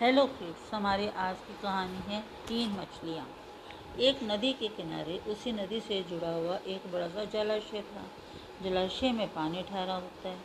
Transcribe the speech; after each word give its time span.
Hello 0.00 0.24
friends, 0.26 0.72
हमारे 0.74 1.08
आज 1.18 1.36
की 1.38 1.54
कहानी 1.62 1.98
है 2.06 2.20
तीन 2.48 2.70
मछलियाँ। 2.70 3.26
एक 4.00 4.22
नदी 4.22 4.52
के 4.52 4.68
किनारे, 4.68 5.16
उसी 5.28 5.52
नदी 5.52 5.80
से 5.80 6.00
जुड़ा 6.02 6.30
हुआ 6.30 6.56
एक 6.66 6.86
बड़ा 6.92 7.08
सा 7.08 7.24
जलाशय 7.24 7.82
था। 7.82 8.04
जलाशय 8.62 9.12
में 9.12 9.26
पानी 9.28 9.62
ठहरा 9.62 9.94
होता 9.94 10.28
है, 10.28 10.38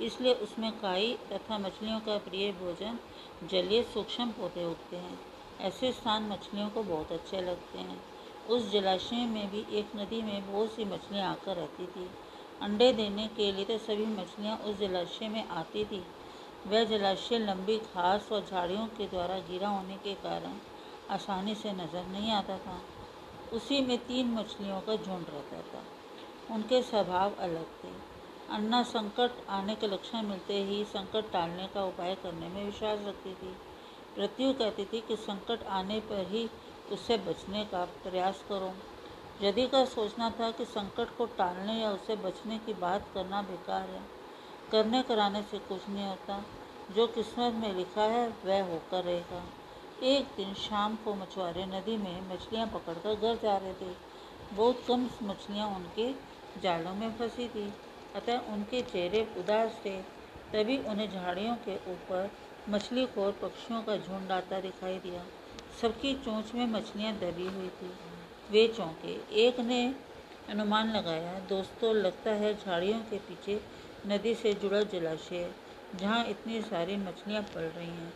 इसलिए 0.00 0.34
उसमें 0.36 0.70
काई 0.72 1.12
तथा 1.32 1.58
मछलियों 1.58 1.98
का 2.00 2.16
प्रिय 2.20 2.50
भोजन, 2.52 2.98
जलीय 3.44 3.82
सूक्ष्म 3.82 4.26
पौधे 4.30 4.64
उगते 4.64 4.96
हैं। 4.96 5.18
ऐसे 5.60 5.92
स्थान 5.92 6.28
मछलियों 6.28 6.68
को 6.68 6.82
बहुत 6.84 7.12
अच्छे 7.12 7.40
लगते 7.40 7.78
हैं। 7.78 8.00
उस 8.48 8.72
जलाशय 8.72 9.26
में 9.26 9.50
भी 9.50 9.64
एक 9.78 9.96
नदी 9.96 10.22
में 10.22 10.52
बहुत 10.52 10.72
सी 10.72 10.84
मछलियाँ 10.84 11.30
आकर 11.30 11.56
रहती 11.56 11.86
थी। 11.86 12.08
अंडे 12.62 12.92
देने 12.92 13.28
के 13.28 13.52
लिए 13.52 13.64
तो 13.64 13.78
सभी 13.80 14.06
मछलियाँ 14.14 14.56
उस 14.56 14.78
जलाशय 14.78 15.28
में 15.28 15.46
आती 15.46 15.84
थी। 15.84 16.02
वह 16.66 16.84
जलाशय 16.84 17.38
लंबी 17.38 17.76
घास 17.76 18.28
और 18.32 18.44
झाड़ियों 18.50 18.86
के 18.86 19.06
द्वारा 19.06 19.38
घिरा 19.38 19.68
होने 19.68 19.96
के 19.96 20.14
कारण 20.14 20.58
आसानी 21.10 21.54
से 21.54 21.72
नज़र 21.72 22.06
नहीं 22.06 22.32
आता 22.32 22.58
था। 22.58 22.80
उसी 23.52 23.80
में 23.80 23.98
तीन 23.98 24.30
मछलियों 24.30 24.80
का 24.80 24.96
झुंड 24.96 25.26
रहता 25.30 25.60
था। 25.62 25.82
उनके 26.54 26.82
स्वभाव 26.82 27.34
अलग 27.34 27.66
थे। 27.84 27.90
अन्ना 28.50 28.82
संकट 28.82 29.30
आने 29.48 29.74
के 29.74 29.86
लक्षण 29.86 30.22
मिलते 30.22 30.62
ही 30.64 30.84
संकट 30.84 31.30
टालने 31.32 31.66
का 31.66 31.84
उपाय 31.84 32.14
करने 32.14 32.48
में 32.48 32.64
विश्वास 32.64 32.98
रखती 33.06 33.34
थी। 33.34 33.56
प्रत्यु 34.14 34.52
कहती 34.52 34.84
थी 34.84 35.00
कि 35.00 35.16
संकट 35.16 35.66
आने 35.66 36.00
पर 36.00 36.26
ही 36.26 36.50
उससे 36.92 37.16
बचने 37.16 37.64
का 37.64 37.84
प्रयास 37.84 38.44
करो। 38.48 38.72
यदि 39.42 39.66
का 39.66 39.84
सोचना 39.84 40.30
था 40.30 40.50
कि 40.50 40.64
संकट 40.64 41.16
को 41.16 41.26
टालने 41.26 41.80
या 41.82 41.90
उससे 41.90 42.16
बचने 42.16 42.58
की 42.58 42.74
बात 42.74 43.06
करना 43.14 43.42
बेकार 43.42 43.88
है 43.88 44.21
करने 44.72 45.02
कराने 45.02 45.42
से 45.42 45.58
कुछ 45.58 45.88
नहीं 45.88 46.06
होता। 46.06 46.44
जो 46.96 47.06
किस्मत 47.06 47.52
में 47.52 47.74
लिखा 47.74 48.02
है, 48.02 48.28
वह 48.44 48.62
होकर 48.62 49.04
रहेगा। 49.04 49.44
एक 50.02 50.24
दिन 50.36 50.54
शाम 50.54 50.96
को 50.96 51.14
मछुआरे 51.14 51.66
नदी 51.66 51.96
में 51.96 52.34
मछलियाँ 52.34 52.66
पकड़कर 52.66 53.14
घर 53.14 53.34
जा 53.34 53.56
रहे 53.56 53.72
थे। 53.72 53.94
बहुत 54.52 54.84
कम 54.88 55.10
मछलियाँ 55.22 55.68
उनके 55.68 56.12
जालों 56.60 56.94
में 56.94 57.12
फंसी 57.16 57.48
थी, 57.48 57.74
अतः 58.14 58.38
उनके 58.38 58.82
चेहरे 58.82 59.34
उदास 59.38 59.70
थे। 59.84 60.02
तभी 60.52 60.78
उन्हें 60.78 61.10
झाड़ियों 61.10 61.56
के 61.56 61.76
ऊपर 61.76 62.30
मछली 62.68 63.06
खोर 63.06 63.32
पक्षियों 63.32 63.82
का 63.82 63.96
झुंड 63.96 64.32
आता 64.32 64.60
दिखाई 64.60 64.98
दिया। 64.98 65.24
सबकी 65.82 66.14
चोंच 66.14 66.54
में 66.54 66.66
मछलियाँ 66.66 67.12
दबी 67.12 67.46
हुई 67.46 67.68
थी। 67.68 67.90
वे 68.50 68.68
चौंके। 68.68 69.12
एक 69.46 69.60
ने 69.60 69.94
अनुमान 70.48 70.96
लगाया, 70.96 71.38
दोस्तों, 71.38 71.94
लगता 71.94 72.30
है 72.30 72.54
झाड़ियों 72.54 72.98
के 72.98 73.18
पीछे 73.18 73.81
नदी 74.06 74.34
से 74.34 74.52
जुड़ा 74.54 74.80
जलाशय, 74.82 75.50
जहाँ 75.96 76.24
इतनी 76.26 76.60
सारी 76.62 76.96
मछलियाँ 76.98 77.42
पल 77.44 77.60
रही 77.60 77.86
हैं। 77.88 78.12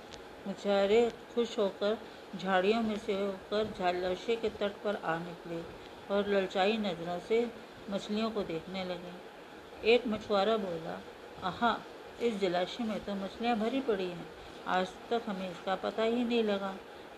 मछुआरे 0.49 1.01
खुश 1.35 1.59
होकर 1.59 1.99
झाड़ियों 2.37 2.81
में 2.83 2.97
से 2.97 3.15
होकर 3.15 3.73
जलाशय 3.79 4.37
के 4.37 4.49
तट 4.51 4.83
पर 4.85 4.97
आ 4.97 5.17
निकले 5.19 5.61
और 6.11 6.29
ललचाई 6.29 6.77
नज़रों 6.79 7.19
से 7.29 7.47
मछलियों 7.91 8.31
को 8.31 8.43
देखने 8.45 8.85
लगे। 8.85 9.93
एक 9.93 10.07
मछुआरा 10.07 10.57
बोला, 10.57 11.01
आहा, 11.45 11.77
इस 12.23 12.39
जलाशय 12.41 12.85
में 12.85 12.99
तो 13.05 13.15
मछलियाँ 13.15 13.57
भरी 13.59 13.81
पड़ी 13.83 14.05
हैं। 14.05 14.27
आज 14.69 14.89
तक 15.11 15.23
हमें 15.27 15.49
इसका 15.51 15.75
पता 15.77 16.03
ही 16.03 16.25
नहीं 16.25 16.43
लगा। 16.45 16.75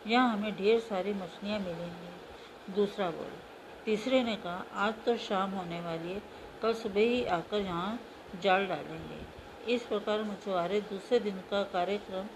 यहाँ 0.07 0.33
हमें 0.33 0.57
ढेर 0.57 0.81
सारी 0.81 1.13
मछलियाँ 1.15 1.59
मिलेंगी 1.59 2.75
दूसरा 2.75 3.11
बोला, 3.11 3.39
तीसरे 3.85 4.23
ने 4.23 4.35
कहा, 4.37 4.65
आज 4.75 4.95
तो 5.07 5.17
शाम 5.19 5.51
होने 5.51 5.81
वाली 5.81 6.13
है। 6.13 6.23
कल 6.63 6.73
सुबह 6.75 7.01
ही 7.03 7.25
आकर 7.27 7.61
यहाँ 7.61 7.99
जाल 8.43 8.67
डालेंगे। 8.67 9.39
इस 9.75 9.83
प्रकार 9.83 10.23
मछुआरे 10.23 10.81
दूसरे 10.81 11.19
दिन 11.19 11.37
का 11.51 11.63
कार्यक्रम 11.63 12.27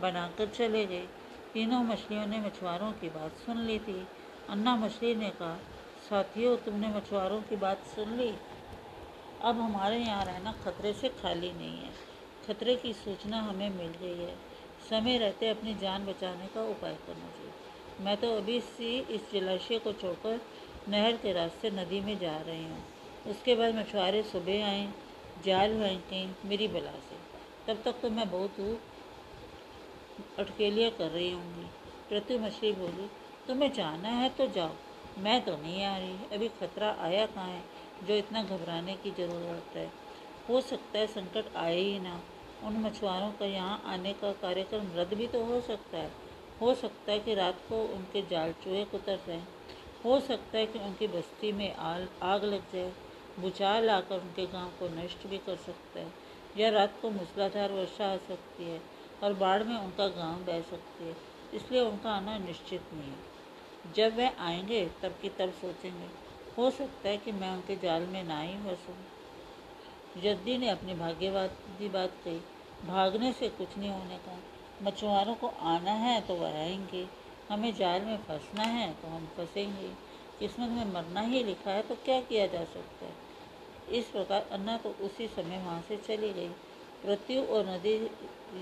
बनाकर 0.00 0.46
चले 0.46 0.86
गए। 0.86 1.06
तीनों 1.52 1.82
मछलियों 1.84 2.26
ने 2.26 2.38
मछुआरों 2.38 2.92
की 2.92 3.08
बात 3.08 3.32
सुन 3.32 3.58
ली 3.58 3.78
थी। 3.78 4.06
अन्ना 4.48 4.76
मछली 4.76 5.14
ने 5.14 5.30
कहा, 5.30 5.58
साथियों, 6.10 6.56
तुमने 6.56 6.88
मछुआरों 6.88 7.40
की 7.40 7.56
बात 7.56 7.84
सुन 7.84 8.08
ली? 8.08 8.34
अब 9.42 9.60
हमारे 9.60 9.98
यहाँ 9.98 10.24
रहना 10.24 10.52
खतरे 10.52 10.92
से 10.92 11.08
खाली 11.08 11.52
नहीं 11.52 11.78
है। 11.78 11.90
खतरे 12.46 12.76
की 12.76 12.92
सूचना 12.92 13.40
हमें 13.40 13.70
मिल 13.70 13.92
गई 14.00 14.18
है। 14.18 14.34
समय 14.90 15.18
रहते 15.18 15.48
अपनी 15.48 15.74
जान 15.74 16.06
बचाने 16.06 16.46
का 16.46 16.62
उपाय 16.62 16.94
करना 16.94 17.28
चाहिए। 17.28 17.52
मैं 18.00 18.16
तो 18.16 18.36
अभी 18.36 18.60
से 18.60 18.98
इस 18.98 19.32
जलाशय 19.32 19.78
को 19.78 19.92
छोड़कर 19.92 20.40
नहर 20.88 21.12
के 21.12 21.32
रास्ते 21.32 21.70
नदी 21.70 22.00
में 22.00 22.18
जा 22.18 22.36
रही 22.36 22.64
हूँ। 22.64 22.84
उसके 23.26 23.54
बाद 23.54 23.74
मछुआरे 23.74 24.22
सुबह 24.22 24.66
आए। 24.66 24.92
जाल 25.44 25.98
कहीं 26.10 26.34
मेरी 26.44 26.68
बला 26.68 26.90
से। 26.90 27.16
तब 27.66 27.82
तक 27.82 28.00
तो 28.00 28.10
मैं 28.10 28.30
बहुत 28.30 28.50
दूर 28.50 28.80
अटकेलियाँ 30.38 30.90
कर 30.90 31.10
रही 31.10 31.32
होंगी। 31.32 31.66
प्रति 32.08 32.38
मछली 32.38 32.72
बोली, 32.72 33.10
तुम्हें 33.48 33.72
जाना 33.72 34.08
है 34.08 34.28
तो 34.28 34.46
जाओ। 34.46 34.70
मैं 35.18 35.44
तो 35.44 35.56
नहीं 35.56 35.84
आ 35.84 35.98
रही। 35.98 36.18
अभी 36.32 36.48
खतरा 36.48 36.96
आया 37.00 37.26
कहाँ 37.26 37.48
है? 37.48 37.64
जो 38.04 38.14
इतना 38.14 38.42
घबराने 38.42 38.94
की 38.94 39.10
ज़रूरत 39.10 39.76
है। 39.76 39.92
हो 40.48 40.60
सकता 40.60 40.98
है 40.98 41.06
संकट 41.06 41.56
आए 41.56 41.80
ही 41.80 41.98
ना। 42.00 42.22
उन 42.64 42.72
मछुआरों 42.72 43.32
का 43.32 43.44
यहाँ 43.44 43.82
आने 43.86 44.12
का 44.12 44.32
कार्यक्रम 44.32 44.88
रद्द 44.94 45.14
भी 45.14 45.26
तो 45.26 45.44
हो 45.44 45.60
सकता 45.60 45.98
है। 45.98 46.12
हो 46.60 46.74
सकता 46.74 47.12
है 47.12 47.18
कि 47.18 47.34
रात 47.34 47.58
को 47.68 47.84
उनके 47.84 48.22
जाल 48.22 48.52
चूहे 48.52 48.84
कुतर 48.84 49.20
जाएँ। 49.26 49.46
हो 50.04 50.20
सकता 50.20 50.58
है 50.58 50.66
कि 50.66 50.78
उनकी 50.78 51.06
बस्ती 51.06 51.52
में 51.52 51.74
आग 51.74 52.44
लग 52.44 52.72
जाए। 52.72 52.92
भूचाल 53.40 53.90
आकर 53.90 54.20
उनके 54.20 54.46
गाँव 54.46 54.70
को 54.80 54.88
नष्ट 54.94 55.26
भी 55.26 55.38
कर 55.38 55.56
सकता 55.56 56.00
है, 56.00 56.12
या 56.56 56.70
रात 56.70 56.98
को 57.02 57.10
मूसलाधार 57.10 57.72
वर्षा 57.72 58.06
आ 58.06 58.16
सकती 58.18 58.64
है 58.64 58.80
और 59.22 59.34
बाढ़ 59.34 59.62
में 59.62 59.76
उनका 59.76 60.06
गाँव 60.10 60.44
बह 60.44 60.60
सकती 60.62 61.04
है, 61.04 61.16
इसलिए 61.54 61.80
उनका 61.80 62.10
आना 62.10 62.36
निश्चित 62.38 62.92
नहीं 62.92 63.10
है। 63.10 63.92
जब 63.94 64.16
वह 64.16 64.40
आएँगे, 64.40 64.84
तब 65.02 65.14
की 65.22 65.28
तब 65.28 65.52
सोचेंगे। 65.52 66.08
हो 66.58 66.70
सकता 66.70 67.08
है 67.08 67.16
कि 67.16 67.32
मैं 67.32 67.50
उनके 67.50 67.76
जाल 67.76 68.06
में 68.06 68.22
ना 68.24 68.40
ही 68.40 68.54
फंसूँ 68.58 68.94
जद्दी 70.22 70.56
ने 70.58 70.68
अपनी 70.68 70.94
भाग्यवादी 70.94 71.88
बात 71.88 72.16
कही, 72.24 72.40
भागने 72.86 73.32
से 73.32 73.48
कुछ 73.48 73.76
नहीं 73.78 73.90
होने 73.90 74.16
का। 74.18 74.38
मछुआरों 74.82 75.34
को 75.34 75.46
आना 75.66 75.92
है 75.98 76.20
तो 76.20 76.34
वह 76.34 76.58
आएँगे, 76.60 77.06
हमें 77.50 77.74
जाल 77.74 78.00
में 78.00 78.16
फंसना 78.18 78.62
है 78.64 78.92
तो 78.92 79.08
हम 79.08 79.26
फंसेंगे। 79.36 79.92
किस्मत 80.38 80.68
में 80.68 80.92
मरना 80.92 81.20
ही 81.20 81.42
लिखा 81.44 81.70
है 81.70 81.82
तो 81.82 81.94
क्या 81.94 82.20
किया 82.20 82.46
जा 82.46 82.64
सकता 82.64 83.06
है? 83.06 83.12
इस 83.90 84.04
प्रकार 84.04 84.48
अन्ना 84.52 84.76
तो 84.76 84.90
उसी 85.00 85.26
समय 85.28 85.58
वहाँ 85.58 85.84
से 85.88 85.96
चली 85.96 86.32
गई। 86.32 86.48
मृत्यु 87.06 87.42
और 87.42 87.66
नदी 87.66 87.94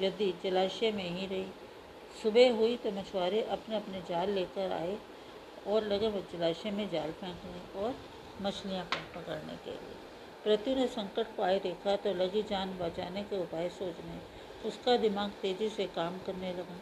यदि 0.01 0.33
जलाशय 0.45 0.91
में 0.91 1.09
ही 1.11 1.27
रही। 1.27 1.47
सुबह 2.23 2.53
हुई 2.53 2.77
तो 2.77 2.91
मछुआरे 2.91 3.43
अपने 3.43 3.77
अपने 3.77 4.03
जाल 4.09 4.31
लेकर 4.31 4.73
आए 4.73 4.99
और 5.67 5.85
लगे 5.85 6.11
जलाशय 6.33 6.71
में 6.71 6.91
जाल 6.91 7.13
फेंकने 7.13 7.81
और 7.81 7.95
मछलियाँ 8.43 8.85
पकड़ने 9.15 9.57
के 9.57 9.71
लिए। 9.71 9.97
पृथ्वी 10.45 10.75
ने 10.75 10.87
संकट 10.87 11.37
को 11.37 11.43
आए 11.43 11.59
देखा 11.59 11.97
तो 11.97 12.15
लगी 12.15 12.43
जान 12.43 12.79
बचाने 12.79 13.23
के 13.23 13.43
उपाय 13.43 13.69
सोचने। 13.69 14.19
उसका 14.69 14.97
दिमाग 14.97 15.31
तेज़ी 15.43 15.69
से 15.69 15.87
काम 15.87 16.19
करने 16.19 16.53
लगा। 16.53 16.79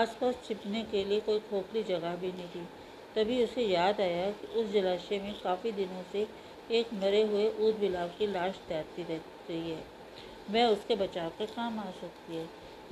आसपास 0.00 0.34
छिपने 0.48 0.82
के 0.82 1.04
लिए 1.04 1.20
कोई 1.20 1.40
खोखली 1.40 1.82
जगह 1.82 2.16
भी 2.16 2.32
नहीं 2.32 2.48
थी। 2.48 2.68
तभी 3.16 3.44
उसे 3.44 3.62
याद 3.62 4.00
आया 4.00 4.30
कि 4.30 4.46
उस 4.46 4.72
जलाशय 4.72 5.18
में 5.18 5.40
काफ़ी 5.40 5.72
दिनों 5.72 6.02
से 6.12 6.26
एक 6.70 6.92
मरे 6.94 7.22
हुए 7.22 7.48
ऊद 7.60 7.74
बिलाव 7.74 8.08
की 8.08 8.26
लाश 8.26 8.60
तैरती 8.68 9.02
रहती 9.02 9.70
है। 9.70 9.84
वह 10.50 10.66
उसके 10.66 10.94
बचाव 10.94 11.30
के 11.30 11.46
काम 11.46 11.78
आ 11.78 11.90
सकती 11.90 12.36
है। 12.36 12.48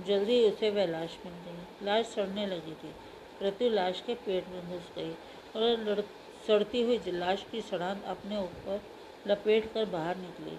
जल्दी 0.07 0.45
उसे 0.45 0.71
वह 0.71 0.87
लाश 0.87 1.19
मिल 1.27 1.35
गई। 1.35 1.87
लाश 1.87 2.07
सड़ने 2.07 2.47
लगी 2.47 2.73
थी। 2.73 2.93
प्रति 3.39 3.69
लाश 3.69 4.01
के 4.01 4.15
पेट 4.15 4.49
में 4.49 4.71
घुस 4.71 4.93
गई 4.97 5.13
और 5.57 5.89
लड़ 5.89 6.01
सड़ती 6.47 6.83
हुई 6.83 7.01
लाश 7.07 7.47
की 7.53 7.61
सड़ान 7.61 8.01
अपने 8.01 8.37
ऊपर 8.37 8.81
लपेट 9.27 9.73
कर 9.73 9.85
बाहर 9.85 10.17
निकली। 10.17 10.59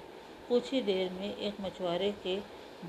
कुछ 0.49 0.71
ही 0.71 0.81
देर 0.81 1.11
में 1.11 1.37
एक 1.37 1.61
मछुआरे 1.61 2.11
के 2.23 2.39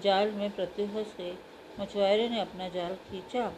जाल 0.00 0.30
में 0.30 0.50
प्रत्यु 0.50 0.86
फंस 0.86 1.14
गई। 1.18 1.38
मछुआरे 1.80 2.28
ने 2.28 2.40
अपना 2.40 2.68
जाल 2.68 2.94
खींचा 2.94 3.52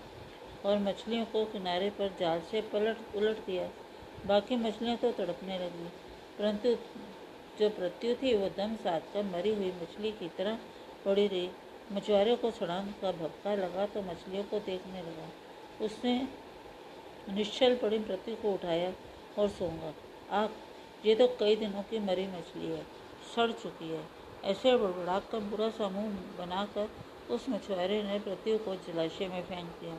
और 0.65 0.79
मछलियों 0.81 1.25
को 1.27 1.45
किनारे 1.47 1.91
पर 1.91 2.15
जाल 2.21 2.41
से 2.51 2.61
पलट, 2.73 2.97
उलट 3.17 3.45
दिया। 3.47 3.69
बाकी 4.27 4.57
मछलियाँ 4.59 4.97
तो 4.97 5.11
तड़पने 5.15 5.59
लगी, 5.59 5.89
परंतु 6.39 6.75
जो 7.59 7.69
प्रत्यु 7.71 8.15
थी, 8.15 8.35
वो 8.35 8.49
दम 8.57 8.75
साध 8.77 9.03
कर 9.13 9.23
मरी 9.27 9.55
हुई 9.55 9.73
मछली 9.73 10.11
की 10.13 10.29
तरह 10.39 10.59
पड़ी 11.05 11.27
रही। 11.27 11.51
मछुआरे 11.93 12.37
को 12.37 12.51
सड़ान 12.53 12.95
का 13.03 13.11
भपका 13.13 13.55
लगा 13.55 13.87
तो 13.87 14.03
मछलियों 14.03 14.45
को 14.45 14.59
देखने 14.61 15.01
लगा। 15.01 15.29
उसने 15.85 16.17
निश्चल 17.31 17.75
पड़ी 17.77 17.99
मृत्यु 18.01 18.35
को 18.37 18.53
उठाया 18.55 18.93
और 19.39 19.49
सोंगा 19.51 19.93
आग 20.33 20.51
ये 21.05 21.15
तो 21.15 21.27
कई 21.41 21.57
दिनों 21.57 21.83
की 21.83 21.99
मरी 22.01 22.27
मछली 22.29 22.67
है, 22.67 22.83
सड़ 23.35 23.51
चुकी 23.53 23.89
है। 23.91 24.03
ऐसे 24.45 24.77
बड़बड़ा 24.77 25.19
कर 25.31 25.41
बुरा 25.51 25.69
समूह 25.73 26.11
बनाकर 26.39 26.89
उस 27.31 27.49
मछुआरे 27.49 28.03
ने 28.03 28.19
पृथ्वी 28.21 28.57
को 28.59 28.75
जलाशय 28.87 29.29
में 29.29 29.43
फेंक 29.43 29.67
दिया। 29.81 29.97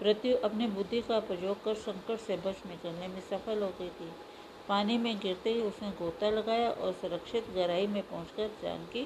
पृथ्वी 0.00 0.32
अपनी 0.34 0.66
बुद्धि 0.66 1.00
का 1.00 1.18
प्रयोग 1.20 1.62
कर 1.64 1.74
संकट 1.74 2.18
से 2.18 2.36
बच 2.36 2.66
निकलने 2.66 3.08
में 3.08 3.20
सफल 3.20 3.62
हो 3.62 3.68
गई 3.80 3.88
थी। 3.88 4.10
पानी 4.68 4.98
में 4.98 5.18
गिरते 5.18 5.52
ही 5.52 5.60
उसने 5.62 5.90
गोता 5.90 6.30
लगाया 6.30 6.70
और 6.70 6.92
सुरक्षित 6.92 7.50
गहराई 7.50 7.86
में 7.86 8.02
पहुंचकर 8.02 8.50
जान 8.62 8.84
की 8.92 9.04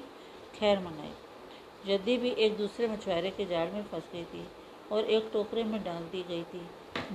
खैर 0.55 0.79
मनाई। 0.79 1.11
यदि 1.85 2.17
भी 2.17 2.29
एक 2.29 2.57
दूसरे 2.57 2.87
मछुआरे 2.87 3.29
के 3.29 3.45
जाल 3.45 3.67
में 3.67 3.83
फंस 3.83 4.03
गई 4.13 4.23
थी 4.23 4.45
और 4.91 5.05
एक 5.05 5.29
टोकरे 5.33 5.63
में 5.63 5.83
डाल 5.83 6.03
दी 6.03 6.23
गई 6.23 6.43
थी। 6.43 6.61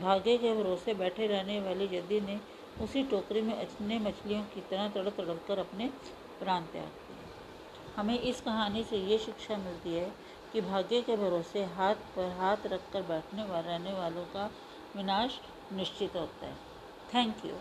भाग्य 0.00 0.37
के 0.38 0.55
भरोसे 0.55 0.94
बैठे 0.94 1.26
रहने 1.26 1.61
वाली 1.61 1.88
जद्दी 1.88 2.20
ने 2.20 2.40
उसी 2.82 3.02
टोकरी 3.02 3.40
में 3.40 3.55
अचने 3.55 3.99
मछलियों 3.99 4.43
की 4.44 4.61
तरह 4.61 4.88
तड़प 4.88 5.17
तड़प 5.17 5.44
कर 5.49 5.58
अपने 5.58 5.87
प्राण 6.40 6.62
त्याग 6.62 6.84
दिए। 6.84 7.17
हमें 7.96 8.19
इस 8.19 8.40
कहानी 8.40 8.82
से 8.84 8.96
ये 8.96 9.19
शिक्षा 9.19 9.56
मिलती 9.56 9.94
है 9.94 10.11
कि 10.56 10.61
भाग्य 10.62 11.00
के 11.03 11.17
भरोसे 11.17 11.64
हाथ 11.64 11.94
पर 11.94 12.31
हाथ 12.38 12.67
रखकर 12.67 13.03
बैठने 13.03 13.44
वाले 13.44 13.69
रहने 13.69 13.93
वालों 13.93 14.25
का 14.25 14.50
विनाश 14.97 15.41
निश्चित 15.73 16.17
होता 16.17 16.47
है। 16.47 16.55
Thank 17.14 17.44
you 17.44 17.53